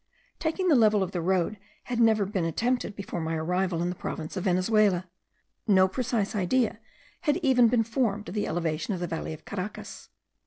Taking 0.39 0.67
the 0.67 0.73
level 0.75 1.03
of 1.03 1.11
the 1.11 1.21
road 1.21 1.59
had 1.83 1.99
never 1.99 2.25
been 2.25 2.43
attempted 2.43 2.95
before 2.95 3.21
my 3.21 3.35
arrival 3.35 3.83
in 3.83 3.89
the 3.89 3.95
province 3.95 4.35
of 4.35 4.45
Venezuela. 4.45 5.07
No 5.67 5.87
precise 5.87 6.35
idea 6.35 6.79
had 7.21 7.37
even 7.43 7.67
been 7.67 7.83
formed 7.83 8.27
of 8.27 8.33
the 8.33 8.47
elevation 8.47 8.95
of 8.95 8.99
the 8.99 9.05
valley 9.05 9.31
of 9.31 9.45
Caracas. 9.45 10.09